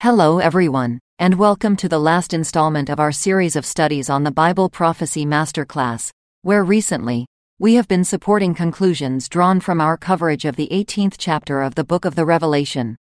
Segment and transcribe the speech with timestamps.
[0.00, 4.30] Hello, everyone, and welcome to the last installment of our series of studies on the
[4.30, 7.26] Bible Prophecy Masterclass, where recently,
[7.58, 11.82] we have been supporting conclusions drawn from our coverage of the 18th chapter of the
[11.82, 12.96] book of the Revelation.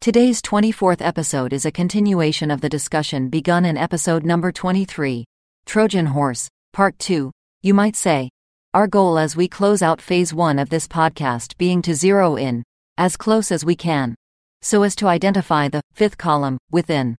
[0.00, 5.24] Today's 24th episode is a continuation of the discussion begun in episode number 23,
[5.66, 8.30] Trojan Horse, Part 2, you might say.
[8.72, 12.62] Our goal as we close out phase 1 of this podcast being to zero in,
[12.96, 14.14] as close as we can,
[14.64, 17.14] so as to identify the fifth column within.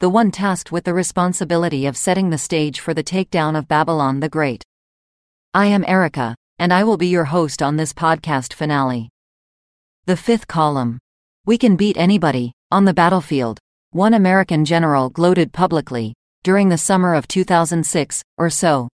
[0.00, 4.18] The one tasked with the responsibility of setting the stage for the takedown of Babylon
[4.18, 4.64] the Great.
[5.54, 9.08] I am Erica, and I will be your host on this podcast finale.
[10.06, 10.98] The fifth column.
[11.46, 13.58] We can beat anybody, on the battlefield,
[13.92, 18.88] one American general gloated publicly, during the summer of 2006, or so.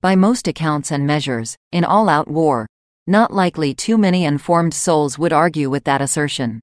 [0.00, 2.66] By most accounts and measures, in all out war,
[3.06, 6.60] not likely too many informed souls would argue with that assertion.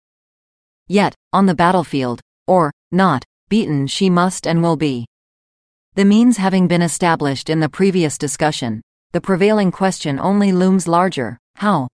[0.89, 5.05] Yet, on the battlefield, or not, beaten she must and will be.
[5.93, 11.37] The means having been established in the previous discussion, the prevailing question only looms larger
[11.55, 11.89] how?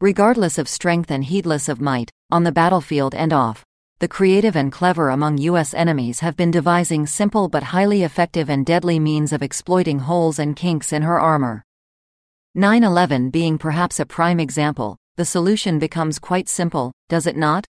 [0.00, 3.64] Regardless of strength and heedless of might, on the battlefield and off,
[4.00, 5.72] the creative and clever among U.S.
[5.72, 10.56] enemies have been devising simple but highly effective and deadly means of exploiting holes and
[10.56, 11.62] kinks in her armor.
[12.56, 17.64] 9 11 being perhaps a prime example, the solution becomes quite simple, does it not?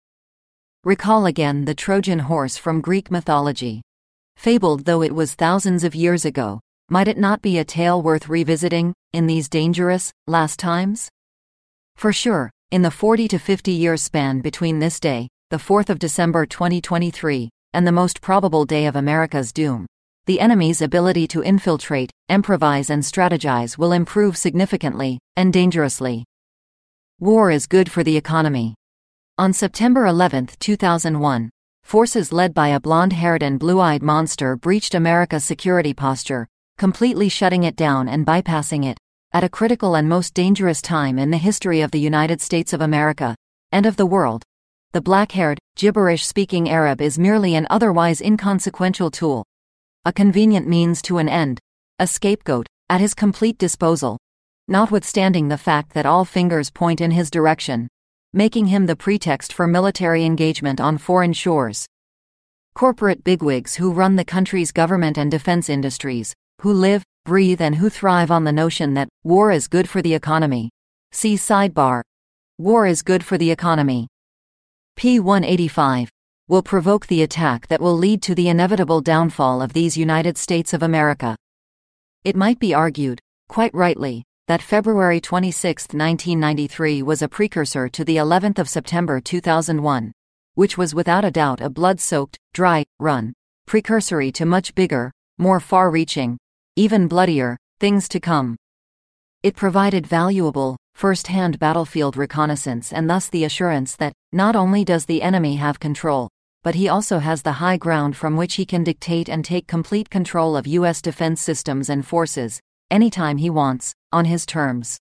[0.85, 3.83] Recall again the Trojan horse from Greek mythology.
[4.37, 8.29] Fabled though it was thousands of years ago, might it not be a tale worth
[8.29, 11.09] revisiting, in these dangerous, last times?
[11.95, 16.01] For sure, in the 40 to 50 year span between this day, the 4th of
[16.01, 19.87] December 2023, and the most probable day of America's doom,
[20.27, 26.25] the enemy's ability to infiltrate, improvise, and strategize will improve significantly and dangerously.
[27.21, 28.75] War is good for the economy.
[29.43, 31.51] On September 11, 2001,
[31.83, 36.47] forces led by a blonde-haired and blue-eyed monster breached America's security posture,
[36.79, 38.97] completely shutting it down and bypassing it,
[39.33, 42.81] at a critical and most dangerous time in the history of the United States of
[42.81, 43.35] America,
[43.73, 44.45] and of the world.
[44.93, 49.45] The black-haired, gibberish-speaking Arab is merely an otherwise inconsequential tool.
[50.05, 51.59] A convenient means to an end,
[51.99, 54.19] a scapegoat, at his complete disposal.
[54.69, 57.89] Notwithstanding the fact that all fingers point in his direction,
[58.35, 61.87] making him the pretext for military engagement on foreign shores.
[62.75, 67.91] Corporate bigwigs who run the country's government and defense industries, who live, breathe, and who
[67.91, 70.71] thrive on the notion that war is good for the economy.
[71.11, 72.01] See sidebar.
[72.59, 74.09] War is good for the economy.
[74.97, 76.09] P 185
[76.49, 80.73] will provoke the attack that will lead to the inevitable downfall of these United States
[80.73, 81.37] of America.
[82.25, 88.17] It might be argued, quite rightly, that February 26, 1993 was a precursor to the
[88.17, 90.13] 11th of September 2001,
[90.55, 93.33] which was without a doubt a blood-soaked, dry, run,
[93.67, 96.37] precursory to much bigger, more far-reaching,
[96.77, 98.57] even bloodier, things to come.
[99.43, 105.23] It provided valuable, first-hand battlefield reconnaissance and thus the assurance that, not only does the
[105.23, 106.29] enemy have control,
[106.65, 110.11] but he also has the high ground from which he can dictate and take complete
[110.11, 111.01] control of U.S.
[111.01, 112.61] defense systems and forces,
[112.91, 114.99] anytime he wants, on his terms.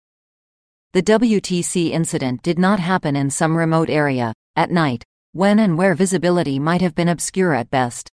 [0.94, 5.96] The WTC incident did not happen in some remote area, at night, when and where
[5.96, 8.10] visibility might have been obscure at best.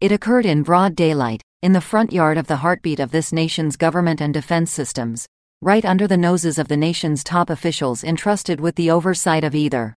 [0.00, 3.76] It occurred in broad daylight, in the front yard of the heartbeat of this nation's
[3.76, 5.26] government and defense systems,
[5.62, 9.94] right under the noses of the nation's top officials entrusted with the oversight of either.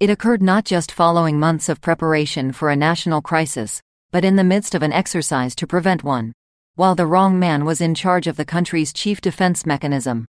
[0.00, 4.44] It occurred not just following months of preparation for a national crisis, but in the
[4.44, 6.32] midst of an exercise to prevent one
[6.74, 10.24] while the wrong man was in charge of the country's chief defense mechanism.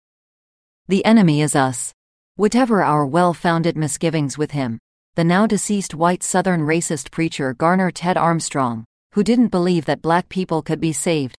[0.86, 1.92] The enemy is us.
[2.36, 4.78] Whatever our well founded misgivings with him,
[5.16, 8.84] the now deceased white Southern racist preacher Garner Ted Armstrong,
[9.14, 11.34] who didn't believe that black people could be saved,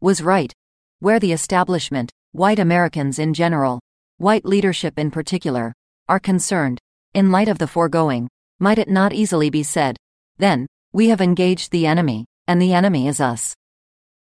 [0.00, 0.52] was right.
[1.00, 3.80] Where the establishment, white Americans in general,
[4.18, 5.72] white leadership in particular,
[6.08, 6.78] are concerned,
[7.12, 8.28] in light of the foregoing,
[8.60, 9.96] might it not easily be said,
[10.38, 13.54] then, we have engaged the enemy, and the enemy is us.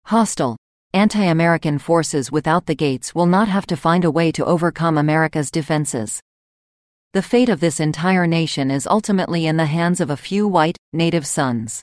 [0.07, 0.55] Hostile,
[0.93, 5.51] anti-American forces without the gates will not have to find a way to overcome America's
[5.51, 6.21] defenses.
[7.11, 10.77] The fate of this entire nation is ultimately in the hands of a few white,
[10.93, 11.81] native sons.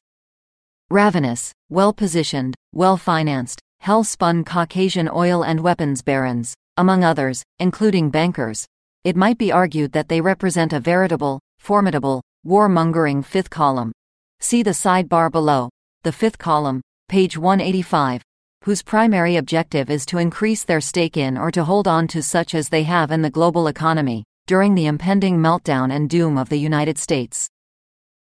[0.89, 8.65] Ravenous, well-positioned, well-financed, hell-spun Caucasian oil and weapons barons, among others, including bankers.
[9.05, 13.93] It might be argued that they represent a veritable, formidable, warmongering fifth column.
[14.41, 15.69] See the sidebar below.
[16.05, 18.23] The fifth column, page 185,
[18.65, 22.55] whose primary objective is to increase their stake in or to hold on to such
[22.55, 26.59] as they have in the global economy, during the impending meltdown and doom of the
[26.59, 27.49] United States.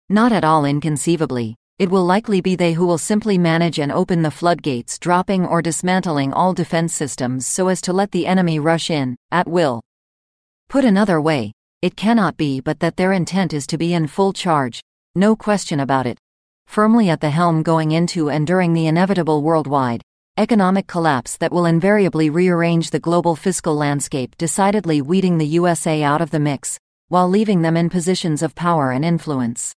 [0.08, 4.22] Not at all inconceivably, it will likely be they who will simply manage and open
[4.22, 8.90] the floodgates, dropping or dismantling all defense systems so as to let the enemy rush
[8.90, 9.80] in, at will.
[10.68, 14.32] Put another way, it cannot be but that their intent is to be in full
[14.32, 14.80] charge,
[15.14, 16.18] no question about it.
[16.66, 20.02] Firmly at the helm going into and during the inevitable worldwide
[20.36, 26.20] economic collapse that will invariably rearrange the global fiscal landscape, decidedly weeding the USA out
[26.20, 26.76] of the mix,
[27.06, 29.72] while leaving them in positions of power and influence.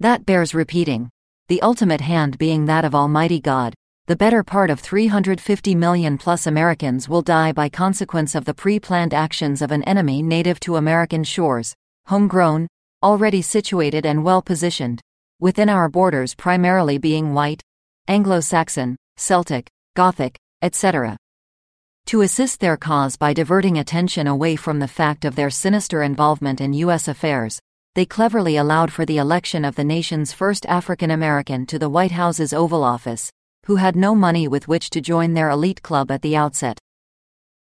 [0.00, 1.08] That bears repeating.
[1.46, 3.74] The ultimate hand being that of Almighty God,
[4.08, 8.80] the better part of 350 million plus Americans will die by consequence of the pre
[8.80, 11.76] planned actions of an enemy native to American shores,
[12.06, 12.66] homegrown,
[13.04, 15.00] already situated and well positioned,
[15.40, 17.62] within our borders primarily being white,
[18.06, 21.16] Anglo Saxon, Celtic, Gothic, etc.
[22.06, 26.60] To assist their cause by diverting attention away from the fact of their sinister involvement
[26.60, 27.08] in U.S.
[27.08, 27.58] affairs,
[27.94, 32.12] they cleverly allowed for the election of the nation's first African American to the White
[32.12, 33.30] House's Oval Office,
[33.66, 36.78] who had no money with which to join their elite club at the outset.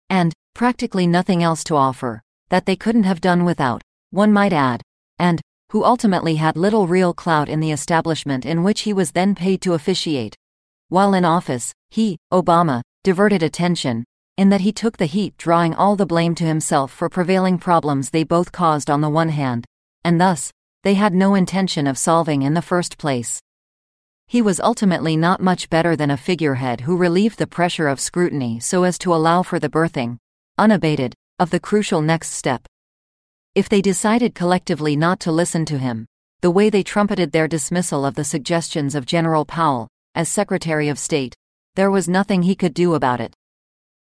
[0.10, 4.82] And, practically nothing else to offer, that they couldn't have done without, one might add,
[5.20, 5.40] and,
[5.72, 9.62] who ultimately had little real clout in the establishment in which he was then paid
[9.62, 10.36] to officiate.
[10.90, 14.04] While in office, he, Obama, diverted attention,
[14.36, 18.10] in that he took the heat, drawing all the blame to himself for prevailing problems
[18.10, 19.66] they both caused on the one hand,
[20.04, 20.52] and thus,
[20.84, 23.40] they had no intention of solving in the first place.
[24.28, 28.60] He was ultimately not much better than a figurehead who relieved the pressure of scrutiny
[28.60, 30.18] so as to allow for the birthing,
[30.58, 32.68] unabated, of the crucial next step.
[33.54, 36.06] If they decided collectively not to listen to him,
[36.40, 40.98] the way they trumpeted their dismissal of the suggestions of General Powell, as Secretary of
[40.98, 41.36] State,
[41.76, 43.36] there was nothing he could do about it.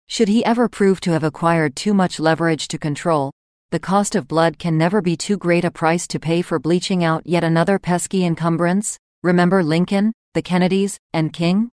[0.09, 3.31] Should he ever prove to have acquired too much leverage to control,
[3.71, 7.05] the cost of blood can never be too great a price to pay for bleaching
[7.05, 11.71] out yet another pesky encumbrance, Remember Lincoln, the Kennedys, and King?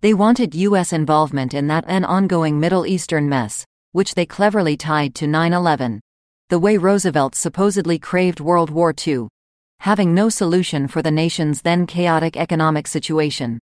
[0.00, 0.94] They wanted U.S.
[0.94, 6.00] involvement in that and ongoing Middle Eastern mess, which they cleverly tied to 9 11.
[6.50, 9.28] The way Roosevelt supposedly craved World War II,
[9.78, 13.60] having no solution for the nation's then chaotic economic situation.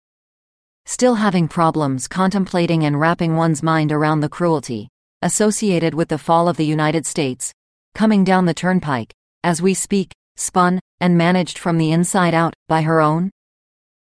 [0.86, 4.90] Still having problems contemplating and wrapping one's mind around the cruelty
[5.22, 7.54] associated with the fall of the United States,
[7.96, 9.14] coming down the turnpike,
[9.46, 13.32] as we speak, spun, and managed from the inside out, by her own?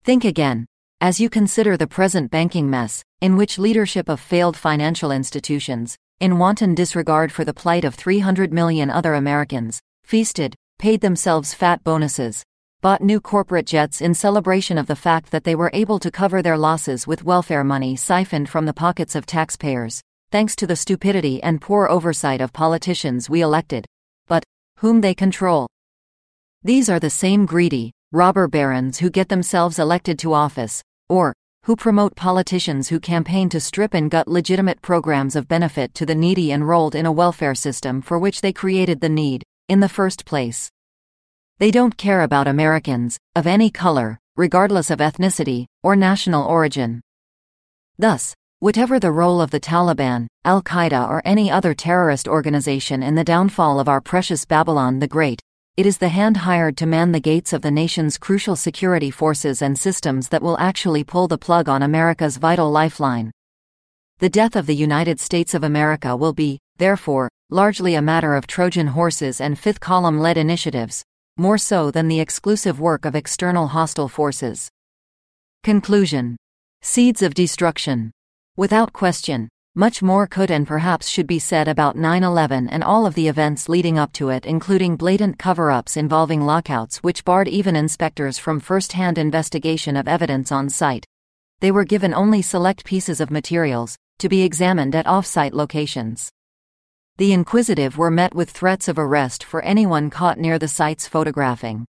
[0.03, 0.65] Think again,
[0.99, 6.39] as you consider the present banking mess, in which leadership of failed financial institutions, in
[6.39, 12.43] wanton disregard for the plight of 300 million other Americans, feasted, paid themselves fat bonuses,
[12.81, 16.41] bought new corporate jets in celebration of the fact that they were able to cover
[16.41, 21.41] their losses with welfare money siphoned from the pockets of taxpayers, thanks to the stupidity
[21.43, 23.85] and poor oversight of politicians we elected,
[24.27, 24.43] but
[24.77, 25.67] whom they control.
[26.63, 31.33] These are the same greedy, robber barons who get themselves elected to office, or
[31.67, 36.15] who promote politicians who campaign to strip and gut legitimate programs of benefit to the
[36.15, 40.23] needy enrolled in a welfare system for which they created the need, in the first
[40.23, 40.69] place.
[41.57, 47.01] They don't care about Americans, of any color, regardless of ethnicity or national origin.
[47.99, 53.15] Thus, whatever the role of the Taliban, Al Qaeda, or any other terrorist organization in
[53.15, 55.41] the downfall of our precious Babylon the Great,
[55.77, 59.61] it is the hand hired to man the gates of the nation's crucial security forces
[59.61, 63.29] and systems that will actually pull the plug on America's vital lifeline.
[64.17, 68.47] The death of the United States of America will be, therefore, largely a matter of
[68.47, 71.03] Trojan horses and fifth column led initiatives,
[71.37, 74.69] more so than the exclusive work of external hostile forces.
[75.63, 76.37] Conclusion
[76.81, 78.09] Seeds of Destruction.
[78.55, 79.47] Without question,
[79.77, 83.27] much more could and perhaps should be said about 9 11 and all of the
[83.27, 88.39] events leading up to it, including blatant cover ups involving lockouts which barred even inspectors
[88.39, 91.05] from first hand investigation of evidence on site.
[91.59, 96.31] They were given only select pieces of materials, to be examined at off site locations.
[97.17, 101.85] The inquisitive were met with threats of arrest for anyone caught near the sites photographing.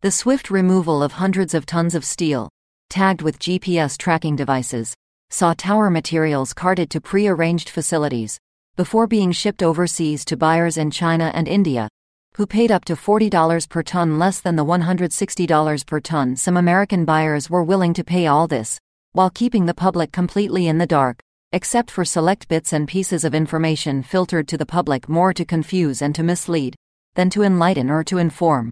[0.00, 2.48] The swift removal of hundreds of tons of steel,
[2.88, 4.94] tagged with GPS tracking devices,
[5.34, 8.38] saw tower materials carted to pre-arranged facilities,
[8.76, 11.88] before being shipped overseas to buyers in China and India,
[12.36, 17.04] who paid up to $40 per ton less than the $160 per ton some American
[17.04, 18.78] buyers were willing to pay all this,
[19.10, 21.18] while keeping the public completely in the dark,
[21.50, 26.00] except for select bits and pieces of information filtered to the public more to confuse
[26.00, 26.76] and to mislead,
[27.16, 28.70] than to enlighten or to inform.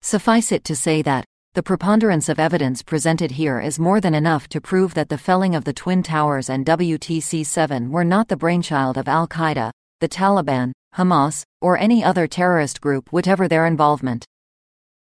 [0.00, 4.46] Suffice it to say that, the preponderance of evidence presented here is more than enough
[4.46, 8.36] to prove that the felling of the Twin Towers and WTC 7 were not the
[8.36, 9.70] brainchild of Al Qaeda,
[10.00, 14.26] the Taliban, Hamas, or any other terrorist group, whatever their involvement.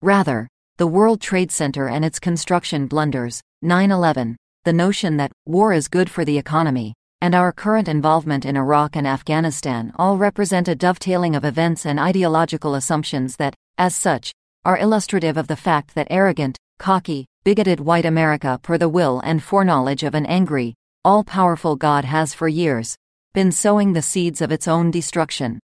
[0.01, 4.35] Rather, the World Trade Center and its construction blunders, 9 11,
[4.65, 8.97] the notion that war is good for the economy, and our current involvement in Iraq
[8.97, 14.33] and Afghanistan all represent a dovetailing of events and ideological assumptions that, as such,
[14.65, 19.43] are illustrative of the fact that arrogant, cocky, bigoted white America, per the will and
[19.43, 22.95] foreknowledge of an angry, all powerful God, has for years
[23.33, 25.59] been sowing the seeds of its own destruction.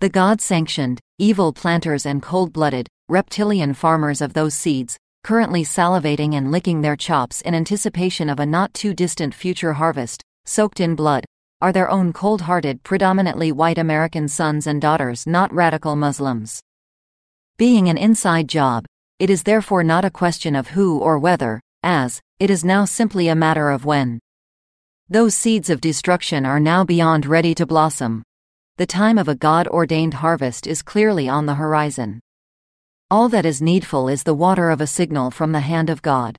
[0.00, 6.34] The God sanctioned, evil planters and cold blooded, reptilian farmers of those seeds, currently salivating
[6.34, 10.96] and licking their chops in anticipation of a not too distant future harvest, soaked in
[10.96, 11.24] blood,
[11.60, 16.60] are their own cold hearted, predominantly white American sons and daughters, not radical Muslims.
[17.62, 18.86] Being an inside job,
[19.20, 23.28] it is therefore not a question of who or whether, as, it is now simply
[23.28, 24.18] a matter of when.
[25.08, 28.24] Those seeds of destruction are now beyond ready to blossom.
[28.78, 32.18] The time of a God ordained harvest is clearly on the horizon.
[33.12, 36.36] All that is needful is the water of a signal from the hand of God.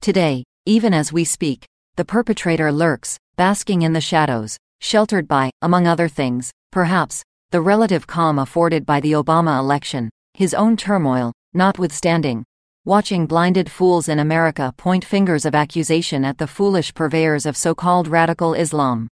[0.00, 1.64] Today, even as we speak,
[1.94, 7.22] the perpetrator lurks, basking in the shadows, sheltered by, among other things, perhaps,
[7.52, 12.44] the relative calm afforded by the Obama election, his own turmoil, notwithstanding,
[12.84, 17.74] watching blinded fools in America point fingers of accusation at the foolish purveyors of so
[17.74, 19.08] called radical Islam.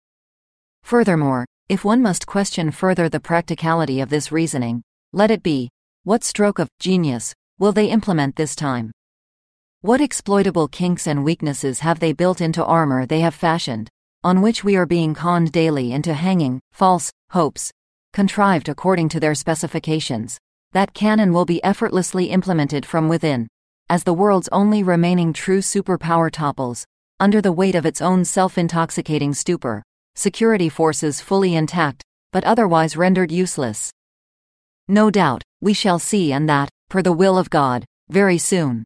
[0.83, 5.71] Furthermore, if one must question further the practicality of this reasoning, let it be
[6.05, 8.91] what stroke of genius will they implement this time?
[9.81, 13.88] What exploitable kinks and weaknesses have they built into armor they have fashioned,
[14.25, 17.71] on which we are being conned daily into hanging, false, hopes,
[18.12, 20.38] contrived according to their specifications,
[20.73, 23.49] that can and will be effortlessly implemented from within,
[23.88, 26.85] as the world's only remaining true superpower topples,
[27.21, 29.83] under the weight of its own self intoxicating stupor,
[30.14, 32.02] security forces fully intact,
[32.33, 33.91] but otherwise rendered useless.
[34.88, 38.85] No doubt, we shall see and that, per the will of God, very soon.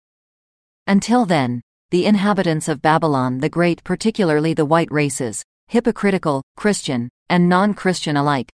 [0.86, 7.48] Until then, the inhabitants of Babylon the Great, particularly the white races, hypocritical, Christian, and
[7.48, 8.50] non Christian alike,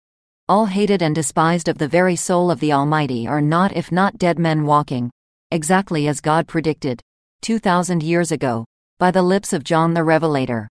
[0.50, 4.18] all hated and despised of the very soul of the Almighty, are not if not
[4.18, 5.08] dead men walking,
[5.52, 7.00] exactly as God predicted,
[7.42, 8.64] 2,000 years ago,
[8.98, 10.66] by the lips of John the Revelator.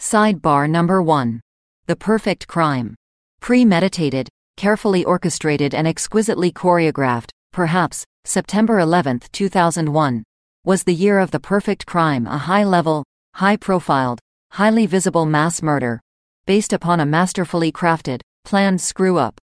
[0.00, 1.38] Sidebar number 1.
[1.84, 2.94] The Perfect Crime.
[3.40, 4.26] Premeditated,
[4.56, 10.24] carefully orchestrated, and exquisitely choreographed, perhaps, September 11, 2001
[10.64, 13.04] was the year of the perfect crime, a high level,
[13.34, 14.18] high profiled,
[14.52, 16.00] highly visible mass murder,
[16.46, 19.40] based upon a masterfully crafted, planned screw up.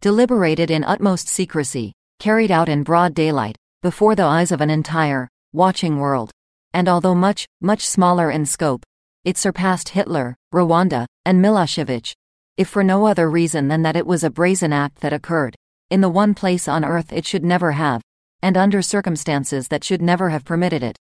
[0.00, 5.28] Deliberated in utmost secrecy, carried out in broad daylight, before the eyes of an entire,
[5.52, 6.30] watching world.
[6.72, 8.84] And although much, much smaller in scope,
[9.24, 12.12] it surpassed Hitler, Rwanda, and Milosevic,
[12.56, 15.56] if for no other reason than that it was a brazen act that occurred,
[15.90, 18.02] in the one place on earth it should never have,
[18.42, 20.96] and under circumstances that should never have permitted it.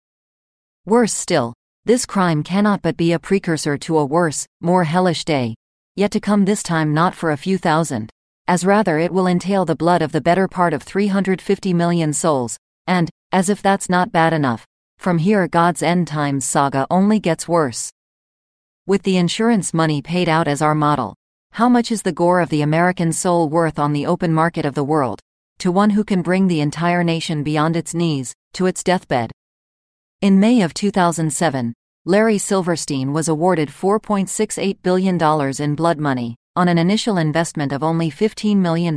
[0.86, 1.54] Worse still,
[1.86, 5.56] this crime cannot but be a precursor to a worse, more hellish day,
[6.00, 8.10] yet to come this time not for a few thousand,
[8.48, 12.58] as rather it will entail the blood of the better part of 350 million souls,
[12.88, 14.66] and, as if that's not bad enough,
[14.98, 17.92] from here God's end times saga only gets worse.
[18.88, 21.14] With the insurance money paid out as our model,
[21.52, 24.74] how much is the gore of the American soul worth on the open market of
[24.76, 25.20] the world?
[25.60, 29.30] to one who can bring the entire nation beyond its knees, to its deathbed.
[30.22, 31.74] In May of 2007,
[32.10, 35.22] Larry Silverstein was awarded $4.68 billion
[35.62, 38.96] in blood money, on an initial investment of only $15 million,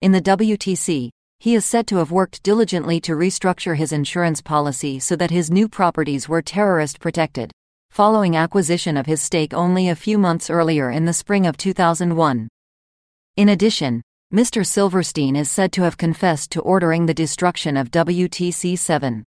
[0.00, 1.10] in the WTC.
[1.38, 5.52] He is said to have worked diligently to restructure his insurance policy so that his
[5.52, 7.52] new properties were terrorist protected,
[7.90, 12.48] following acquisition of his stake only a few months earlier in the spring of 2001.
[13.36, 14.02] In addition,
[14.34, 14.66] Mr.
[14.66, 19.22] Silverstein is said to have confessed to ordering the destruction of WTC 7.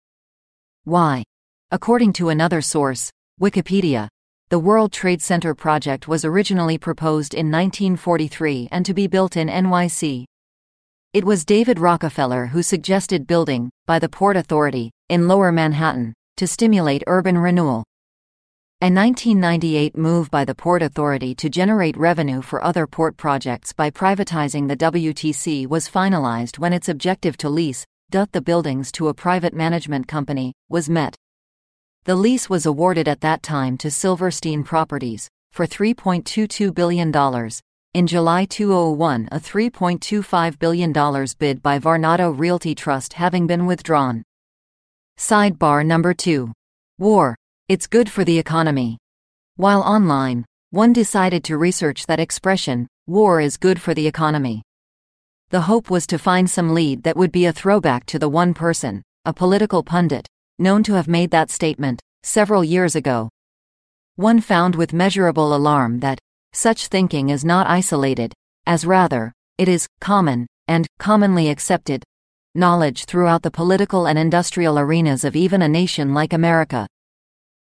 [0.83, 1.23] Why?
[1.74, 4.06] According to another source, Wikipedia,
[4.48, 9.48] the World Trade Center project was originally proposed in 1943 and to be built in
[9.48, 10.24] NYC.
[11.12, 16.46] It was David Rockefeller who suggested building, by the Port Authority, in Lower Manhattan, to
[16.46, 17.82] stimulate urban renewal.
[18.80, 23.90] A 1998 move by the Port Authority to generate revenue for other port projects by
[23.90, 29.54] privatizing the WTC was finalized when its objective to lease the buildings to a private
[29.54, 31.16] management company was met.
[32.06, 37.11] The lease was awarded at that time to Silverstein Properties for $3.22 billion.
[37.94, 40.92] In July 2001, a $3.25 billion
[41.38, 44.23] bid by Vornado Realty Trust having been withdrawn.
[45.18, 46.52] Sidebar number 2.
[46.99, 47.37] War.
[47.70, 48.99] It's good for the economy.
[49.56, 54.62] While online, one decided to research that expression, war is good for the economy.
[55.49, 58.52] The hope was to find some lead that would be a throwback to the one
[58.52, 63.28] person, a political pundit, known to have made that statement, several years ago.
[64.16, 66.18] One found with measurable alarm that
[66.52, 68.32] such thinking is not isolated,
[68.66, 72.04] as rather, it is common, and commonly accepted
[72.54, 76.87] knowledge throughout the political and industrial arenas of even a nation like America.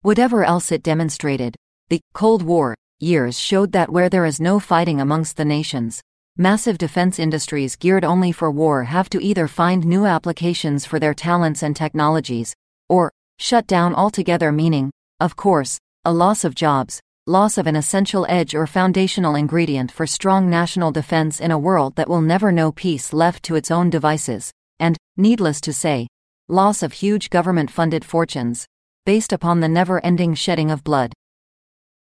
[0.01, 1.55] Whatever else it demonstrated,
[1.89, 6.01] the Cold War years showed that where there is no fighting amongst the nations,
[6.37, 11.15] massive defense industries geared only for war have to either find new applications for their
[11.15, 12.55] talents and technologies,
[12.93, 18.27] or shut down altogether, meaning, of course, a loss of jobs, loss of an essential
[18.29, 22.71] edge or foundational ingredient for strong national defense in a world that will never know
[22.71, 26.07] peace left to its own devices, and, needless to say,
[26.49, 28.67] loss of huge government funded fortunes
[29.07, 31.13] based upon the never ending shedding of blood.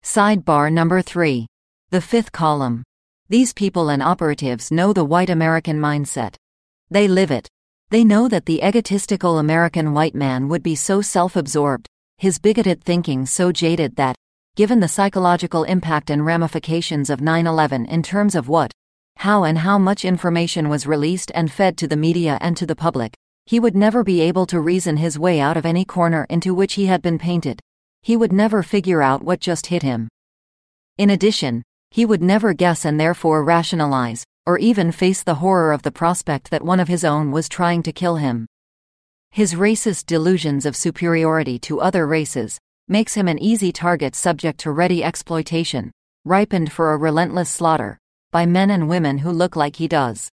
[0.03, 1.45] Sidebar number 3.
[1.89, 2.83] The fifth column.
[3.29, 6.35] These people and operatives know the white American mindset.
[6.89, 7.49] They live it.
[7.89, 12.83] They know that the egotistical American white man would be so self absorbed, his bigoted
[12.83, 14.17] thinking so jaded that,
[14.57, 18.73] given the psychological impact and ramifications of 9 11 in terms of what,
[19.15, 22.75] how, and how much information was released and fed to the media and to the
[22.75, 23.13] public,
[23.45, 26.73] he would never be able to reason his way out of any corner into which
[26.73, 27.61] he had been painted.
[28.01, 30.09] He would never figure out what just hit him.
[30.97, 35.81] In addition, he would never guess and therefore rationalize, or even face the horror of
[35.81, 38.47] the prospect that one of his own was trying to kill him.
[39.29, 44.71] His racist delusions of superiority to other races makes him an easy target subject to
[44.71, 45.91] ready exploitation,
[46.23, 47.99] ripened for a relentless slaughter,
[48.31, 50.29] by men and women who look like he does.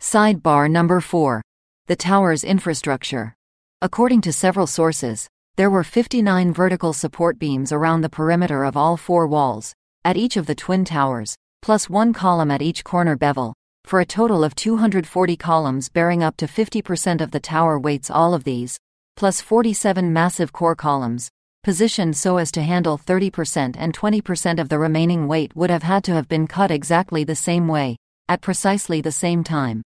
[0.00, 1.42] Sidebar number 4
[1.86, 3.34] the tower's infrastructure.
[3.82, 8.96] According to several sources, there were 59 vertical support beams around the perimeter of all
[8.96, 13.54] four walls, at each of the twin towers, plus one column at each corner bevel,
[13.84, 18.34] for a total of 240 columns bearing up to 50% of the tower weights all
[18.34, 18.76] of these,
[19.16, 21.30] plus 47 massive core columns,
[21.62, 26.04] positioned so as to handle 30% and 20% of the remaining weight would have had
[26.04, 27.96] to have been cut exactly the same way,
[28.28, 29.82] at precisely the same time.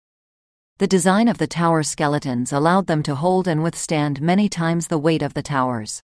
[0.77, 4.99] The design of the tower skeletons allowed them to hold and withstand many times the
[4.99, 6.03] weight of the towers.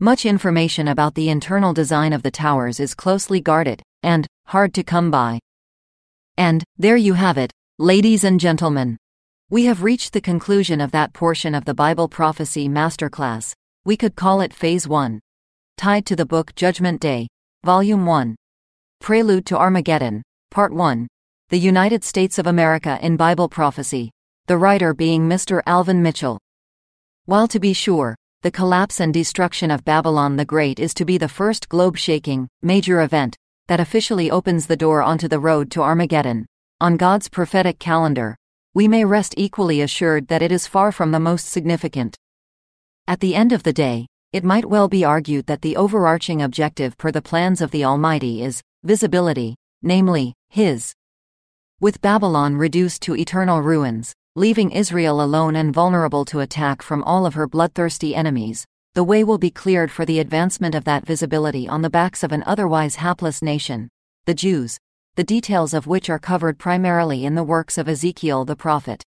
[0.00, 4.82] Much information about the internal design of the towers is closely guarded, and hard to
[4.82, 5.38] come by.
[6.36, 8.96] And, there you have it, ladies and gentlemen.
[9.50, 13.52] We have reached the conclusion of that portion of the Bible Prophecy Masterclass.
[13.84, 15.20] We could call it Phase 1.
[15.76, 17.28] Tied to the book Judgment Day,
[17.64, 18.36] Volume 1.
[19.00, 21.06] Prelude to Armageddon, Part 1.
[21.50, 24.10] The United States of America in Bible Prophecy,
[24.46, 25.60] the writer being Mr.
[25.66, 26.38] Alvin Mitchell.
[27.26, 31.18] While to be sure, the collapse and destruction of Babylon the Great is to be
[31.18, 33.36] the first globe shaking, major event
[33.72, 36.44] that officially opens the door onto the road to Armageddon,
[36.78, 38.36] on God's prophetic calendar,
[38.74, 42.18] we may rest equally assured that it is far from the most significant.
[43.08, 46.98] At the end of the day, it might well be argued that the overarching objective
[46.98, 50.92] per the plans of the Almighty is visibility, namely, His
[51.80, 57.24] with Babylon reduced to eternal ruins, leaving Israel alone and vulnerable to attack from all
[57.24, 61.66] of her bloodthirsty enemies, the way will be cleared for the advancement of that visibility
[61.66, 63.88] on the backs of an otherwise hapless nation,
[64.26, 64.78] the Jews,
[65.14, 69.02] the details of which are covered primarily in the works of Ezekiel the prophet.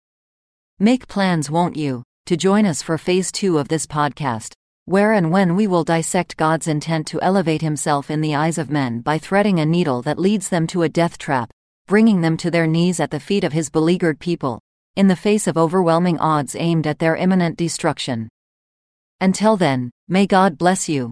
[0.79, 4.53] Make plans, won't you, to join us for phase two of this podcast,
[4.85, 8.69] where and when we will dissect God's intent to elevate himself in the eyes of
[8.69, 11.51] men by threading a needle that leads them to a death trap,
[11.87, 14.61] bringing them to their knees at the feet of his beleaguered people,
[14.95, 18.29] in the face of overwhelming odds aimed at their imminent destruction.
[19.21, 21.11] Until then, may God bless you.